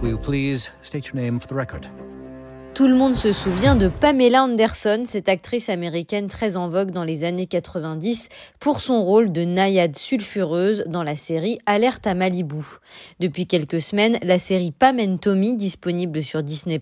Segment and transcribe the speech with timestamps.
[0.00, 1.88] Will you please state your name for the record?
[2.76, 7.04] Tout le monde se souvient de Pamela Anderson, cette actrice américaine très en vogue dans
[7.04, 8.28] les années 90
[8.60, 12.62] pour son rôle de naïade sulfureuse dans la série Alerte à Malibu.
[13.18, 16.78] Depuis quelques semaines, la série Pam and Tommy, disponible sur Disney+,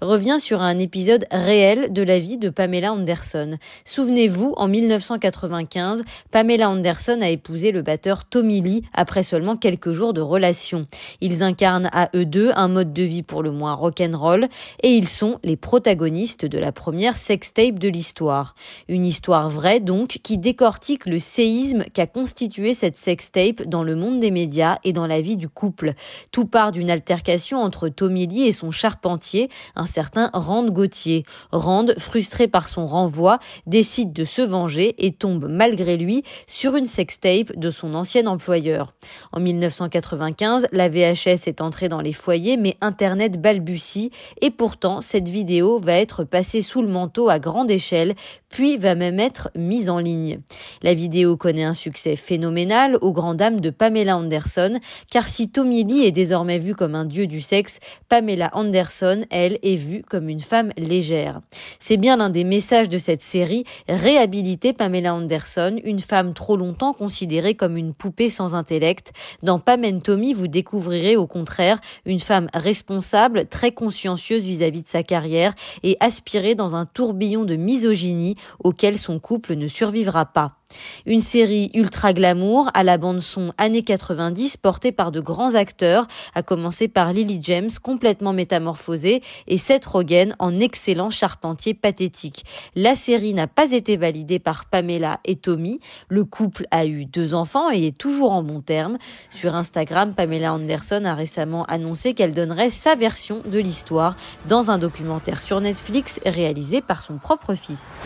[0.00, 3.58] revient sur un épisode réel de la vie de Pamela Anderson.
[3.84, 10.12] Souvenez-vous, en 1995, Pamela Anderson a épousé le batteur Tommy Lee après seulement quelques jours
[10.12, 10.86] de relation.
[11.20, 14.46] Ils incarnent à eux deux un mode de vie pour le moins rock'n'roll
[14.84, 18.54] et ils sont les protagonistes de la première sextape de l'histoire.
[18.88, 24.20] Une histoire vraie donc qui décortique le séisme qu'a constitué cette sextape dans le monde
[24.20, 25.94] des médias et dans la vie du couple.
[26.32, 31.24] Tout part d'une altercation entre Tommy Lee et son charpentier, un certain Rand Gauthier.
[31.52, 36.86] Rand, frustré par son renvoi, décide de se venger et tombe malgré lui sur une
[36.86, 38.92] sextape de son ancien employeur.
[39.32, 45.28] En 1995, la VHS est entrée dans les foyers mais Internet balbutie et pourtant cette
[45.28, 48.16] vidéo va être passée sous le manteau à grande échelle,
[48.54, 50.38] puis va même être mise en ligne.
[50.80, 54.78] La vidéo connaît un succès phénoménal aux grandes dames de Pamela Anderson,
[55.10, 59.58] car si Tommy Lee est désormais vu comme un dieu du sexe, Pamela Anderson, elle,
[59.64, 61.40] est vue comme une femme légère.
[61.80, 66.92] C'est bien l'un des messages de cette série, réhabiliter Pamela Anderson, une femme trop longtemps
[66.92, 69.12] considérée comme une poupée sans intellect.
[69.42, 74.88] Dans Pam and Tommy, vous découvrirez au contraire une femme responsable, très consciencieuse vis-à-vis de
[74.88, 80.58] sa carrière et aspirer dans un tourbillon de misogynie auquel son couple ne survivra pas.
[81.06, 86.06] Une série ultra glamour à la bande son années 90 portée par de grands acteurs,
[86.34, 92.44] à commencer par Lily James complètement métamorphosée et Seth Rogen en excellent charpentier pathétique.
[92.74, 95.80] La série n'a pas été validée par Pamela et Tommy.
[96.08, 98.98] Le couple a eu deux enfants et est toujours en bon terme.
[99.30, 104.16] Sur Instagram, Pamela Anderson a récemment annoncé qu'elle donnerait sa version de l'histoire
[104.48, 107.96] dans un documentaire sur Netflix réalisé par son propre fils.